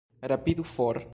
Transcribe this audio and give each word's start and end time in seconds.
Rapidu, 0.21 0.63
for! 0.63 1.03